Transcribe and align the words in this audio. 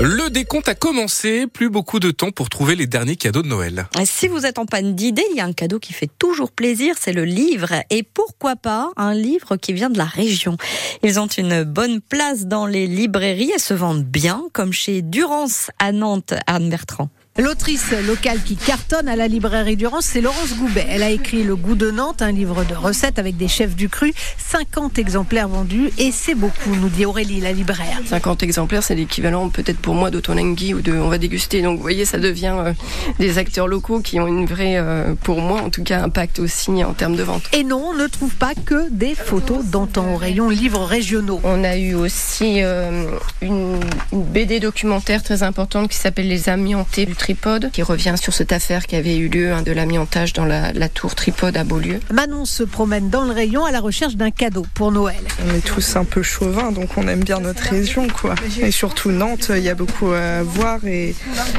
Le 0.00 0.30
décompte 0.30 0.68
a 0.68 0.76
commencé, 0.76 1.48
plus 1.48 1.70
beaucoup 1.70 1.98
de 1.98 2.12
temps 2.12 2.30
pour 2.30 2.48
trouver 2.48 2.76
les 2.76 2.86
derniers 2.86 3.16
cadeaux 3.16 3.42
de 3.42 3.48
Noël. 3.48 3.88
Si 4.04 4.28
vous 4.28 4.46
êtes 4.46 4.60
en 4.60 4.64
panne 4.64 4.94
d'idées, 4.94 5.24
il 5.32 5.36
y 5.36 5.40
a 5.40 5.44
un 5.44 5.52
cadeau 5.52 5.80
qui 5.80 5.92
fait 5.92 6.10
toujours 6.20 6.52
plaisir, 6.52 6.94
c'est 7.00 7.12
le 7.12 7.24
livre. 7.24 7.72
Et 7.90 8.04
pourquoi 8.04 8.54
pas 8.54 8.92
un 8.96 9.12
livre 9.12 9.56
qui 9.56 9.72
vient 9.72 9.90
de 9.90 9.98
la 9.98 10.04
région 10.04 10.56
Ils 11.02 11.18
ont 11.18 11.26
une 11.26 11.64
bonne 11.64 12.00
place 12.00 12.46
dans 12.46 12.66
les 12.66 12.86
librairies 12.86 13.50
et 13.52 13.58
se 13.58 13.74
vendent 13.74 14.04
bien, 14.04 14.44
comme 14.52 14.72
chez 14.72 15.02
Durance 15.02 15.72
à 15.80 15.90
Nantes, 15.90 16.34
Anne 16.46 16.70
Bertrand. 16.70 17.10
L'autrice 17.38 17.92
locale 18.04 18.42
qui 18.42 18.56
cartonne 18.56 19.06
à 19.06 19.14
la 19.14 19.28
librairie 19.28 19.76
Durance, 19.76 20.06
c'est 20.06 20.20
Laurence 20.20 20.56
Goubet. 20.56 20.84
Elle 20.90 21.04
a 21.04 21.10
écrit 21.10 21.44
Le 21.44 21.54
goût 21.54 21.76
de 21.76 21.92
Nantes, 21.92 22.20
un 22.20 22.32
livre 22.32 22.64
de 22.64 22.74
recettes 22.74 23.20
avec 23.20 23.36
des 23.36 23.46
chefs 23.46 23.76
du 23.76 23.88
cru. 23.88 24.12
50 24.38 24.98
exemplaires 24.98 25.46
vendus 25.46 25.92
et 25.98 26.10
c'est 26.10 26.34
beaucoup, 26.34 26.74
nous 26.74 26.88
dit 26.88 27.06
Aurélie, 27.06 27.40
la 27.40 27.52
libraire. 27.52 28.00
50 28.06 28.42
exemplaires, 28.42 28.82
c'est 28.82 28.96
l'équivalent 28.96 29.50
peut-être 29.50 29.78
pour 29.78 29.94
moi 29.94 30.10
d'Otonangui 30.10 30.74
ou 30.74 30.80
de 30.80 30.92
On 30.94 31.08
va 31.08 31.18
déguster. 31.18 31.62
Donc 31.62 31.76
vous 31.76 31.82
voyez, 31.82 32.04
ça 32.04 32.18
devient 32.18 32.56
euh, 32.58 32.72
des 33.20 33.38
acteurs 33.38 33.68
locaux 33.68 34.00
qui 34.00 34.18
ont 34.18 34.26
une 34.26 34.44
vraie, 34.44 34.76
euh, 34.76 35.14
pour 35.22 35.40
moi 35.40 35.60
en 35.60 35.70
tout 35.70 35.84
cas, 35.84 36.02
impact 36.02 36.40
aussi 36.40 36.82
en 36.82 36.92
termes 36.92 37.14
de 37.14 37.22
vente. 37.22 37.44
Et 37.52 37.62
non, 37.62 37.90
on 37.90 37.94
ne 37.94 38.08
trouve 38.08 38.34
pas 38.34 38.54
que 38.56 38.90
des 38.90 39.14
photos 39.14 39.64
d'antan 39.64 40.12
au 40.12 40.16
rayon 40.16 40.48
livres 40.48 40.82
régionaux. 40.84 41.40
On 41.44 41.62
a 41.62 41.76
eu 41.76 41.94
aussi 41.94 42.64
euh, 42.64 43.06
une, 43.42 43.78
une, 44.12 44.22
BD 44.24 44.58
documentaire 44.58 45.22
très 45.22 45.44
importante 45.44 45.88
qui 45.88 45.96
s'appelle 45.96 46.26
Les 46.26 46.48
Amiantés 46.48 47.06
du 47.06 47.14
Tripode, 47.28 47.70
qui 47.72 47.82
revient 47.82 48.14
sur 48.18 48.32
cette 48.32 48.52
affaire 48.52 48.86
qui 48.86 48.96
avait 48.96 49.18
eu 49.18 49.28
lieu 49.28 49.52
hein, 49.52 49.60
de 49.60 49.70
l'amiantage 49.70 50.32
dans 50.32 50.46
la, 50.46 50.72
la, 50.72 50.88
tour 50.88 51.14
Tripode 51.14 51.58
à 51.58 51.64
Beaulieu. 51.64 52.00
Manon 52.10 52.46
se 52.46 52.62
promène 52.62 53.10
dans 53.10 53.24
le 53.24 53.32
rayon 53.32 53.66
à 53.66 53.70
la 53.70 53.80
recherche 53.80 54.16
d'un 54.16 54.30
cadeau 54.30 54.64
pour 54.72 54.92
Noël. 54.92 55.20
On 55.46 55.54
est 55.54 55.60
tous 55.60 55.96
un 55.96 56.04
peu 56.04 56.22
chauvins, 56.22 56.72
donc 56.72 56.96
on 56.96 57.06
aime 57.06 57.22
bien 57.22 57.40
notre 57.40 57.64
région, 57.64 58.08
quoi. 58.08 58.34
Et 58.62 58.70
surtout 58.70 59.10
Nantes, 59.10 59.50
il 59.54 59.62
y 59.62 59.68
a 59.68 59.74
beaucoup 59.74 60.10
à 60.12 60.42
voir 60.42 60.82
et, 60.86 61.14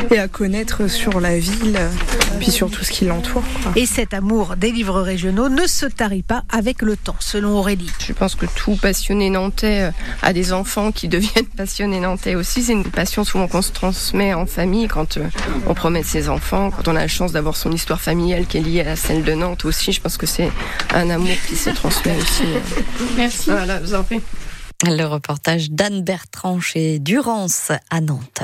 et 0.10 0.18
à 0.18 0.28
connaître 0.28 0.88
sur 0.88 1.20
la 1.20 1.38
ville, 1.38 1.78
puis 2.40 2.50
sur 2.50 2.72
tout 2.72 2.84
ce 2.84 2.90
qui 2.90 3.06
l'entoure. 3.06 3.44
Et 3.76 3.86
cet 3.86 4.16
amour 4.16 4.56
des 4.58 4.72
livres 4.72 5.02
régionaux 5.02 5.50
ne 5.50 5.68
se 5.68 5.86
tarit 5.86 6.24
pas 6.24 6.46
avec 6.50 6.82
le 6.82 6.98
temps, 6.98 7.18
selon 7.20 7.52
Aurélie. 7.60 7.92
Je 8.08 8.14
pense 8.14 8.34
que 8.34 8.48
tout 8.48 8.76
passionné 8.76 9.30
nantais 9.30 9.92
a 10.24 10.34
des 10.34 10.52
enfants 10.52 10.92
qui 10.92 11.08
deviennent 11.10 11.46
passionnés 11.46 12.00
nantais 12.00 12.34
aussi. 12.34 12.64
C'est 12.64 12.74
une 12.74 12.86
passion 12.86 13.24
souvent 13.24 13.48
qu'on 13.48 13.62
se 13.62 13.72
transmet 13.72 14.34
en 14.34 14.48
famille 14.48 14.88
quand 14.88 15.20
on 15.68 15.74
promène 15.74 16.04
ses 16.04 16.30
enfants, 16.30 16.72
quand 16.72 16.88
on 16.88 16.96
a 16.96 17.02
la 17.02 17.08
chance 17.08 17.32
d'avoir 17.32 17.56
son 17.56 17.72
histoire 17.72 18.02
familiale 18.02 18.46
qui 18.46 18.58
est 18.58 18.62
liée 18.62 18.82
à 18.82 18.96
celle 18.96 19.24
de 19.24 19.34
Nantes 19.34 19.66
aussi. 19.66 19.92
Je 19.92 20.02
pense 20.02 20.18
que 20.18 20.26
c'est 20.26 20.52
un 20.94 21.10
amour 21.10 21.36
qui 21.48 21.56
se 21.56 21.70
transmet 21.70 22.16
aussi. 22.18 22.44
Merci. 23.18 23.50
Voilà, 23.52 23.80
vous 23.80 23.94
en 23.94 24.04
prie. 24.04 24.22
Le 24.88 25.04
reportage 25.04 25.72
d'Anne 25.72 26.04
Bertrand 26.04 26.62
chez 26.62 27.00
Durance 27.00 27.74
à 27.90 28.00
Nantes. 28.00 28.44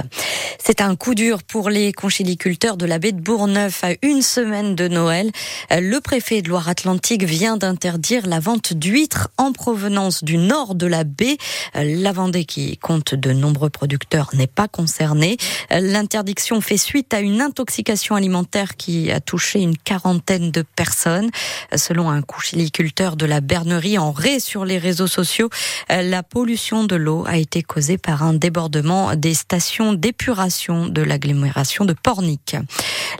C'est 0.62 0.82
un 0.82 0.98
coup 0.98 1.16
dur 1.16 1.44
pour 1.44 1.70
les 1.70 1.94
conchiliculteurs 1.94 2.76
de 2.76 2.86
la 2.86 3.00
baie 3.00 3.14
de 3.14 3.22
Bourgneuf 3.22 3.86
à 3.86 3.92
une 4.02 4.22
semaine 4.22 4.76
de 4.76 4.90
Noël. 4.90 5.32
Le 5.72 6.00
préfet 6.00 6.42
de 6.42 6.50
Loire-Atlantique 6.50 7.24
vient 7.24 7.56
d'interdire 7.56 8.28
la 8.28 8.42
vente 8.42 8.74
d'huîtres 8.74 9.30
en 9.38 9.54
provenance 9.54 10.26
du 10.26 10.38
nord 10.38 10.76
de 10.76 10.88
la 10.88 11.06
baie. 11.06 11.38
La 11.74 12.12
Vendée, 12.12 12.44
qui 12.44 12.78
compte 12.78 13.16
de 13.16 13.32
nombreux 13.32 13.70
producteurs, 13.70 14.32
n'est 14.34 14.46
pas 14.46 14.68
concernée. 14.68 15.38
L'interdiction 15.70 16.60
fait 16.60 16.78
suite 16.78 17.14
à 17.14 17.22
une 17.22 17.40
intoxication 17.40 18.16
alimentaire 18.16 18.76
qui 18.76 19.10
a 19.10 19.22
touché 19.22 19.62
une 19.62 19.78
quarantaine 19.78 20.52
de 20.52 20.64
personnes. 20.64 21.30
Selon 21.76 22.10
un 22.10 22.22
conchiliculteur 22.22 23.16
de 23.16 23.26
la 23.26 23.40
Bernerie 23.40 23.98
en 23.98 24.12
Ré 24.12 24.42
sur 24.42 24.66
les 24.66 24.80
réseaux 24.80 25.08
sociaux, 25.08 25.50
la 25.90 26.24
pollution 26.30 26.84
de 26.84 26.96
l'eau 26.96 27.24
a 27.28 27.38
été 27.38 27.62
causée 27.62 27.98
par 27.98 28.24
un 28.24 28.34
débordement 28.34 29.16
des 29.16 29.34
stations 29.34 29.94
d'épuration 29.94 30.88
de 30.88 31.02
l'agglomération 31.02 31.86
de 31.86 31.94
Pornic. 31.94 32.56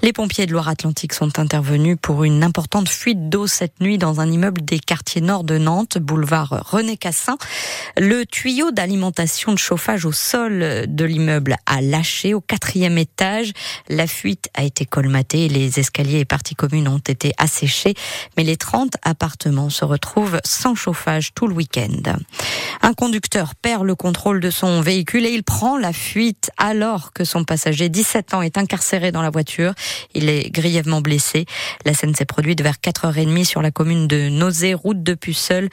Les 0.02 0.14
pompiers 0.14 0.46
de 0.46 0.52
Loire-Atlantique 0.52 1.14
sont 1.14 1.40
intervenus 1.40 1.98
pour 2.02 2.24
une 2.24 2.44
importante 2.44 2.90
fuite 2.90 3.30
d'eau 3.30 3.48
cette 3.48 3.80
nuit 3.80 3.98
dans 3.98 4.20
un 4.20 4.32
immeuble 4.32 4.64
des 4.64 4.80
quartiers 4.80 5.22
nord 5.22 5.44
de 5.44 5.58
Nantes, 5.58 5.98
boulevard 5.98 6.64
René 6.70 6.98
Cassin. 6.98 7.38
Le 7.98 8.26
tuyau 8.26 8.72
d'alimentation 8.72 9.54
de 9.54 9.58
chauffage 9.58 10.06
au 10.06 10.12
sol 10.12 10.86
de 10.88 11.06
l'immeuble 11.06 11.56
a 11.66 11.82
lâché 11.82 12.34
au 12.34 12.42
quatrième 12.42 12.98
étage. 12.98 13.54
La 13.88 14.08
fuite 14.08 14.50
a 14.54 14.64
été 14.64 14.86
colmatée. 14.86 15.48
Les 15.48 15.80
escaliers 15.80 16.20
et 16.20 16.26
parties 16.26 16.56
communes 16.56 16.88
ont 16.88 16.98
été 16.98 17.34
asséchés, 17.38 17.94
mais 18.38 18.44
les 18.44 18.58
30 18.58 18.96
appartements 19.04 19.70
se 19.70 19.86
retrouvent 19.86 20.40
sans 20.44 20.76
chauffage 20.76 21.34
tout 21.34 21.48
le 21.48 21.54
week-end. 21.54 22.18
Conducteur 22.96 23.54
perd 23.54 23.84
le 23.84 23.94
contrôle 23.94 24.40
de 24.40 24.50
son 24.50 24.82
véhicule 24.82 25.26
et 25.26 25.32
il 25.32 25.44
prend 25.44 25.78
la 25.78 25.94
fuite 25.94 26.50
alors 26.58 27.14
que 27.14 27.24
son 27.24 27.44
passager, 27.44 27.90
17 27.90 28.34
ans, 28.34 28.42
est 28.42 28.58
incarcéré 28.58 29.12
dans 29.12 29.22
la 29.22 29.30
voiture. 29.30 29.74
Il 30.14 30.30
est 30.30 30.50
grièvement 30.50 31.02
blessé. 31.02 31.46
La 31.86 31.94
scène 31.94 32.16
s'est 32.16 32.26
produite 32.26 32.62
vers 32.62 32.76
4h30 32.76 33.44
sur 33.44 33.62
la 33.62 33.72
commune 33.72 34.08
de 34.08 34.30
Nausée, 34.30 34.74
route 34.74 35.04
de 35.04 35.14
Puceul. 35.14 35.70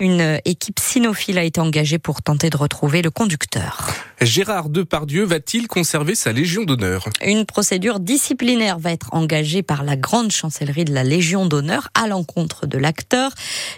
Une 0.00 0.40
équipe 0.44 0.80
cynophile 0.80 1.38
a 1.38 1.44
été 1.44 1.60
engagée 1.60 1.98
pour 1.98 2.22
tenter 2.22 2.50
de 2.50 2.56
retrouver 2.56 3.02
le 3.02 3.10
conducteur. 3.10 3.92
Gérard 4.20 4.68
Depardieu 4.68 5.24
va-t-il 5.24 5.66
conserver 5.66 6.14
sa 6.14 6.32
Légion 6.32 6.64
d'honneur? 6.64 7.08
Une 7.24 7.44
procédure 7.44 8.00
disciplinaire 8.00 8.78
va 8.78 8.92
être 8.92 9.08
engagée 9.12 9.62
par 9.62 9.82
la 9.82 9.96
grande 9.96 10.30
chancellerie 10.30 10.84
de 10.84 10.94
la 10.94 11.04
Légion 11.04 11.46
d'honneur 11.46 11.88
à 11.94 12.06
l'encontre 12.06 12.66
de 12.66 12.78
l'acteur. 12.78 13.32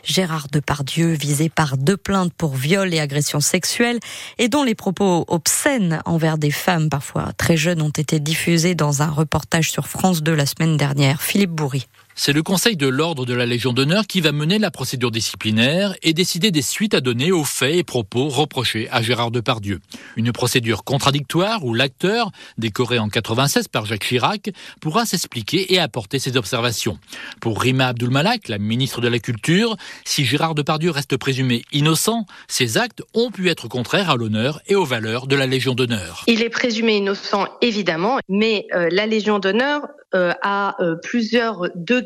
Gérard 0.04 0.49
Depardieu, 0.53 1.12
visé 1.12 1.49
par 1.49 1.77
deux 1.77 1.97
plaintes 1.97 2.33
pour 2.34 2.54
viol 2.54 2.84
et 2.93 3.00
agression 3.00 3.41
sexuelle 3.41 4.00
et 4.39 4.49
dont 4.49 4.62
les 4.62 4.75
propos 4.75 5.25
obscènes 5.28 6.03
envers 6.05 6.37
des 6.37 6.50
femmes 6.50 6.89
parfois 6.89 7.33
très 7.39 7.56
jeunes 7.56 7.81
ont 7.81 7.89
été 7.89 8.21
diffusés 8.21 8.75
dans 8.75 9.03
un 9.03 9.11
reportage 9.11 9.71
sur 9.71 9.89
France 9.89 10.22
2 10.22 10.34
la 10.34 10.47
semaine 10.47 10.77
dernière. 10.77 11.22
Philippe 11.22 11.53
Bourri. 11.53 11.87
C'est 12.17 12.33
le 12.33 12.45
Conseil 12.45 12.77
de 12.77 12.87
l'Ordre 12.87 13.27
de 13.27 13.35
la 13.35 13.45
Légion 13.45 13.73
d'honneur 13.73 14.07
qui 14.07 14.21
va 14.21 14.31
mener 14.31 14.61
la 14.61 14.71
procédure 14.71 15.11
disciplinaire 15.11 15.97
et 16.05 16.13
décider 16.13 16.53
des 16.53 16.63
suites 16.63 16.95
à 16.95 17.01
donner 17.01 17.33
aux 17.33 17.43
faits 17.43 17.75
et 17.75 17.83
propos 17.83 18.29
reprochés 18.29 18.89
à 18.93 19.03
Gérard 19.03 19.33
Depardieu. 19.33 19.81
Une 20.15 20.31
procédure 20.31 20.85
contradictoire 20.85 21.65
où 21.65 21.75
l'acteur, 21.75 22.31
décoré 22.57 23.01
en 23.01 23.09
96 23.09 23.67
par 23.67 23.85
Jacques 23.85 24.05
Chirac, 24.05 24.51
pourra 24.81 25.07
s'expliquer 25.07 25.75
et 25.75 25.81
apporter 25.81 26.21
ses 26.21 26.37
observations. 26.37 26.99
Pour 27.41 27.61
Rima 27.61 27.89
Abdulmalak, 27.89 28.47
la 28.47 28.59
ministre 28.59 29.01
de 29.01 29.09
la 29.09 29.19
Culture, 29.19 29.77
si 30.05 30.25
Gérard 30.25 30.55
Depardieu 30.55 30.93
reste 30.93 31.17
présumé 31.17 31.65
innocent, 31.73 32.27
ses 32.47 32.79
actes 32.79 33.03
ont 33.15 33.33
pu 33.33 33.51
être 33.51 33.67
contraires 33.67 34.11
à 34.11 34.17
l'honneur 34.17 34.61
et 34.69 34.77
aux 34.77 34.85
valeurs 34.85 35.27
de 35.27 35.35
la 35.35 35.47
Légion 35.47 35.75
d'honneur. 35.75 36.23
Il 36.29 36.43
est 36.43 36.51
présumé 36.51 36.99
innocent, 36.99 37.49
évidemment, 37.61 38.21
mais 38.29 38.67
euh, 38.73 38.89
la 38.93 39.07
Légion 39.07 39.41
d'honneur 39.41 39.83
euh, 40.15 40.33
a 40.43 40.81
euh, 40.81 40.95
plusieurs 41.03 41.67
degrés 41.75 42.03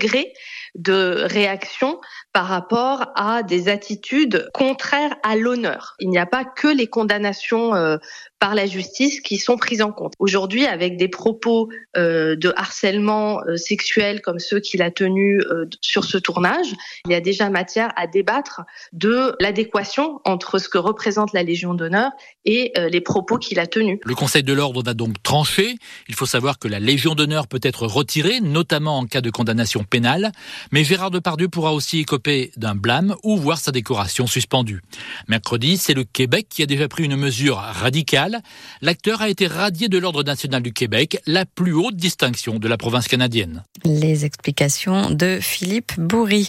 de 0.75 1.25
réaction 1.25 2.00
par 2.32 2.47
rapport 2.47 3.06
à 3.14 3.42
des 3.42 3.69
attitudes 3.69 4.48
contraires 4.53 5.16
à 5.22 5.34
l'honneur. 5.36 5.97
Il 5.98 6.10
n'y 6.10 6.19
a 6.19 6.26
pas 6.26 6.44
que 6.44 6.69
les 6.69 6.86
condamnations 6.86 7.75
euh, 7.75 7.97
par 8.38 8.54
la 8.54 8.66
justice 8.66 9.20
qui 9.20 9.38
sont 9.38 9.56
prises 9.56 9.82
en 9.82 9.91
compte. 9.91 10.12
Aujourd'hui, 10.19 10.66
avec 10.66 10.97
des 10.97 11.09
propos 11.09 11.69
euh, 11.97 12.36
de 12.36 12.53
harcèlement 12.54 13.41
euh, 13.48 13.56
sexuel 13.56 14.20
comme 14.20 14.38
ceux 14.38 14.60
qu'il 14.60 14.82
a 14.82 14.91
tenus 14.91 15.42
sur 15.81 16.04
ce 16.04 16.19
tournage, 16.19 16.75
il 17.06 17.12
y 17.12 17.15
a 17.15 17.20
déjà 17.20 17.50
matière 17.50 17.92
à 17.97 18.06
débattre 18.06 18.62
de 18.92 19.34
l'adéquation 19.41 20.20
entre 20.25 20.59
ce 20.59 20.69
que 20.69 20.78
représente 20.78 21.32
la 21.32 21.42
Légion 21.42 21.75
d'honneur 21.75 22.10
et 22.44 22.72
les 22.91 23.00
propos 23.00 23.38
qu'il 23.38 23.59
a 23.59 23.66
tenus. 23.66 23.98
Le 24.04 24.15
Conseil 24.15 24.42
de 24.42 24.53
l'ordre 24.53 24.82
a 24.88 24.94
donc 24.94 25.22
tranché. 25.22 25.76
Il 26.09 26.15
faut 26.15 26.26
savoir 26.26 26.59
que 26.59 26.69
la 26.69 26.78
Légion 26.78 27.15
d'honneur 27.15 27.48
peut 27.48 27.60
être 27.62 27.86
retirée, 27.86 28.41
notamment 28.41 28.98
en 28.98 29.06
cas 29.06 29.20
de 29.20 29.30
condamnation 29.30 29.84
pénale, 29.88 30.32
mais 30.72 30.84
Gérard 30.84 31.10
Depardieu 31.10 31.49
pourra 31.49 31.72
aussi 31.72 31.99
écoper 31.99 32.53
d'un 32.56 32.75
blâme 32.75 33.15
ou 33.22 33.37
voir 33.37 33.59
sa 33.59 33.72
décoration 33.72 34.26
suspendue. 34.26 34.82
Mercredi, 35.28 35.76
c'est 35.76 35.94
le 35.94 36.04
Québec 36.04 36.47
qui 36.49 36.62
a 36.62 36.66
déjà 36.66 36.88
pris 36.88 37.04
une 37.04 37.16
mesure 37.16 37.56
radicale 37.56 38.43
l'acteur 38.83 39.22
a 39.22 39.28
été 39.28 39.47
radié 39.47 39.89
de 39.89 39.98
l'Ordre 39.98 40.22
national 40.22 40.63
du 40.63 40.72
Québec, 40.72 41.21
la 41.27 41.45
plus 41.45 41.72
haute 41.72 41.97
distinction 41.97 42.59
de 42.59 42.68
la 42.68 42.77
province 42.77 43.09
canadienne. 43.09 43.65
Les 43.84 44.24
explications 44.24 45.10
de 45.10 45.39
Philippe 45.41 45.98
Bourri. 45.98 46.48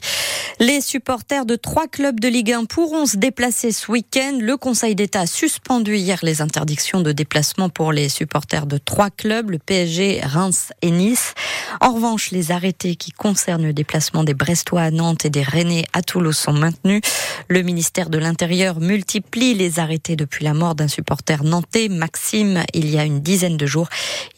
Les 0.61 0.81
supporters 0.81 1.45
de 1.45 1.55
trois 1.55 1.87
clubs 1.87 2.19
de 2.19 2.27
Ligue 2.27 2.51
1 2.51 2.65
pourront 2.65 3.05
se 3.05 3.15
déplacer 3.15 3.71
ce 3.71 3.89
week-end. 3.89 4.39
Le 4.41 4.57
Conseil 4.57 4.93
d'État 4.93 5.21
a 5.21 5.25
suspendu 5.25 5.95
hier 5.95 6.19
les 6.21 6.41
interdictions 6.41 6.99
de 6.99 7.13
déplacement 7.13 7.69
pour 7.69 7.93
les 7.93 8.09
supporters 8.09 8.65
de 8.65 8.77
trois 8.77 9.09
clubs, 9.09 9.51
le 9.51 9.57
PSG, 9.57 10.19
Reims 10.21 10.73
et 10.81 10.91
Nice. 10.91 11.33
En 11.79 11.93
revanche, 11.93 12.31
les 12.31 12.51
arrêtés 12.51 12.97
qui 12.97 13.11
concernent 13.11 13.63
le 13.63 13.71
déplacement 13.71 14.25
des 14.25 14.33
Brestois 14.33 14.81
à 14.81 14.91
Nantes 14.91 15.23
et 15.23 15.29
des 15.29 15.43
Rennais 15.43 15.85
à 15.93 16.01
Toulouse 16.01 16.37
sont 16.37 16.51
maintenus. 16.51 17.03
Le 17.47 17.61
ministère 17.61 18.09
de 18.09 18.17
l'Intérieur 18.17 18.81
multiplie 18.81 19.53
les 19.53 19.79
arrêtés 19.79 20.17
depuis 20.17 20.43
la 20.43 20.53
mort 20.53 20.75
d'un 20.75 20.89
supporter 20.89 21.45
nantais, 21.45 21.87
Maxime, 21.87 22.65
il 22.73 22.89
y 22.89 22.99
a 22.99 23.05
une 23.05 23.21
dizaine 23.21 23.55
de 23.55 23.65
jours. 23.65 23.87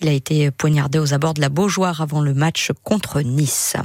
Il 0.01 0.07
a 0.07 0.13
été 0.13 0.51
poignardé 0.51 0.99
aux 0.99 1.15
abords 1.15 1.33
de 1.33 1.41
la 1.41 1.49
Beaujoire 1.49 1.99
avant 1.99 2.21
le 2.21 2.35
match 2.35 2.69
contre 2.83 3.21
Nice. 3.21 3.75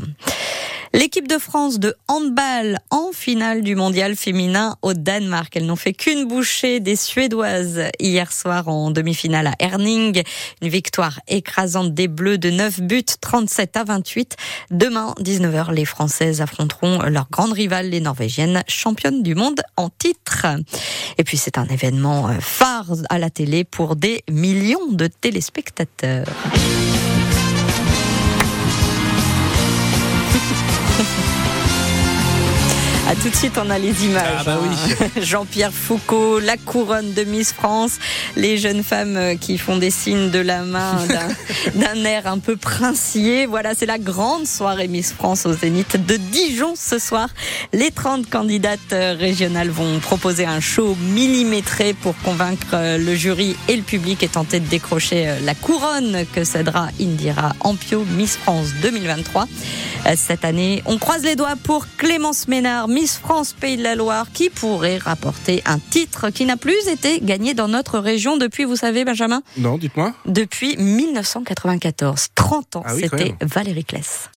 L'équipe 0.97 1.29
de 1.29 1.37
France 1.37 1.79
de 1.79 1.95
handball 2.09 2.79
en 2.89 3.13
finale 3.13 3.61
du 3.61 3.75
mondial 3.77 4.17
féminin 4.17 4.79
au 4.81 4.95
Danemark. 4.95 5.55
Elles 5.55 5.67
n'ont 5.67 5.77
fait 5.77 5.93
qu'une 5.93 6.27
bouchée 6.27 6.81
des 6.81 6.97
Suédoises 6.97 7.83
hier 8.01 8.33
soir 8.33 8.69
en 8.69 8.91
demi-finale 8.91 9.49
à 9.49 9.53
Herning. 9.59 10.23
Une 10.63 10.69
victoire 10.71 11.21
écrasante 11.29 11.93
des 11.93 12.09
Bleus 12.09 12.39
de 12.39 12.49
9 12.49 12.81
buts, 12.81 13.05
37 13.21 13.77
à 13.77 13.85
28. 13.85 14.37
Demain, 14.71 15.15
19h, 15.21 15.75
les 15.75 15.85
Françaises 15.85 16.41
affronteront 16.41 17.03
leur 17.03 17.29
grande 17.31 17.53
rivale, 17.53 17.91
les 17.91 18.01
Norvégiennes, 18.01 18.63
championnes 18.67 19.23
du 19.23 19.35
monde 19.35 19.61
en 19.77 19.91
titre. 19.91 20.47
Et 21.19 21.25
puis 21.25 21.37
c'est 21.37 21.59
un 21.59 21.67
événement 21.67 22.31
euh, 22.31 22.41
phare 22.41 22.93
à 23.11 23.19
la 23.19 23.29
télé 23.29 23.65
pour 23.65 23.97
des 23.97 24.25
millions 24.31 24.87
de 24.91 25.09
téléspectateurs. 25.09 26.25
Tout 33.27 33.33
de 33.33 33.37
suite, 33.37 33.59
on 33.59 33.69
a 33.71 33.79
les 33.81 34.05
images. 34.05 34.23
Ah 34.39 34.45
bah 34.45 34.59
oui. 34.63 35.07
Jean-Pierre 35.25 35.73
Foucault, 35.73 36.39
la 36.39 36.57
couronne 36.57 37.13
de 37.13 37.25
Miss 37.25 37.51
France, 37.53 37.95
les 38.37 38.57
jeunes 38.57 38.85
femmes 38.85 39.17
euh, 39.17 39.35
qui 39.35 39.59
font 39.59 39.79
des 39.79 39.91
signes 39.91 40.31
de 40.31 40.39
la 40.39 40.63
main 40.63 40.95
d'un- 41.75 42.05
air 42.05 42.29
un 42.29 42.39
peu 42.39 42.57
princier. 42.57 43.47
Voilà, 43.47 43.75
c'est 43.75 43.87
la 43.87 43.99
grande 43.99 44.47
soirée 44.47 44.87
Miss 44.87 45.13
France 45.13 45.45
au 45.45 45.53
Zénith 45.55 45.97
de 46.07 46.17
Dijon 46.17 46.75
ce 46.77 47.01
soir. 47.01 47.29
Les 47.73 47.91
30 47.91 48.31
candidates 48.31 48.79
euh, 48.93 49.17
régionales 49.19 49.71
vont 49.71 49.99
proposer 49.99 50.47
un 50.47 50.61
show 50.61 50.97
millimétré 51.13 51.95
pour 51.95 52.15
convaincre 52.19 52.75
euh, 52.75 52.97
le 52.97 53.17
jury 53.17 53.57
et 53.67 53.75
le 53.75 53.83
public 53.83 54.23
et 54.23 54.29
tenter 54.29 54.61
de 54.61 54.69
décrocher 54.69 55.35
la 55.43 55.57
couronne 55.57 56.25
que 56.33 56.45
cédera 56.45 56.91
Indira 57.01 57.57
Ampio, 57.59 58.05
Miss 58.17 58.37
France 58.37 58.69
2023. 58.83 59.49
Euh, 60.07 60.13
Cette 60.17 60.45
année, 60.45 60.85
on 60.87 60.99
croise 60.99 61.25
les 61.25 61.35
doigts 61.35 61.57
pour 61.61 61.87
Clémence 61.97 62.47
Ménard, 62.47 62.87
Miss 62.87 63.16
France 63.17 63.53
Pays 63.53 63.77
de 63.77 63.83
la 63.83 63.95
Loire, 63.95 64.27
qui 64.33 64.51
pourrait 64.51 64.99
rapporter 64.99 65.63
un 65.67 65.79
titre 65.79 66.31
qui 66.31 66.45
n'a 66.45 66.57
plus 66.57 66.89
été 66.89 67.21
gagné 67.21 67.55
dans 67.55 67.69
notre 67.69 67.99
région 67.99 68.37
depuis, 68.37 68.65
vous 68.65 68.77
savez, 68.77 69.05
Benjamin, 69.05 69.43
Non, 69.59 69.79
dites-moi. 69.79 70.13
depuis 70.27 70.77
1994. 70.77 72.29
30 72.35 72.77
ans, 72.77 72.83
Ah 72.87 72.95
oui, 72.95 73.03
c'était. 73.03 73.35
Valérie 73.43 73.85
Kless. 73.85 74.21